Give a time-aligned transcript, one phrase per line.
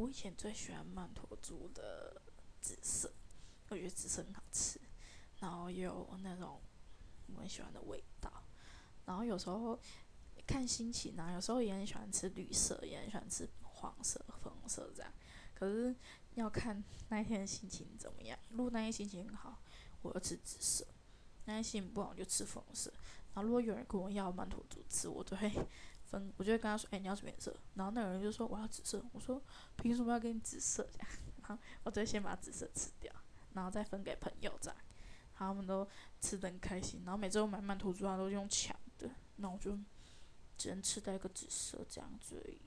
[0.00, 2.22] 我以前最喜欢曼陀珠的
[2.58, 3.12] 紫色，
[3.68, 4.80] 我觉得紫色很好吃，
[5.40, 6.58] 然后也有那种
[7.34, 8.32] 我很喜欢的味道。
[9.04, 9.78] 然后有时候
[10.46, 15.12] 看心情啊，有时候也很喜欢吃绿色，也很喜欢吃黄色、粉红色这样。
[15.54, 15.94] 可是
[16.32, 18.38] 要看那一天的心情怎么样。
[18.48, 19.60] 如果那天心情很好，
[20.00, 20.86] 我就吃紫色；
[21.44, 22.90] 那天心情不好，就吃粉色。
[23.34, 25.52] 然后如果有人跟我要曼陀珠吃，我都会
[26.10, 29.40] 分，我就会跟他说：“哎，你要什么颜色？”然后那个人就说：“我要紫色。”我说
[29.76, 31.08] ：“凭什么要给你紫色？”这样，
[31.42, 33.12] 然后我就会先把紫色吃掉，
[33.54, 34.76] 然后再分给朋友这样。
[35.34, 35.88] 他们都
[36.20, 37.02] 吃的很开心。
[37.04, 39.78] 然后每次我买曼陀珠，他都用抢的，那我就
[40.58, 42.60] 只能吃到一个紫色这样子而已。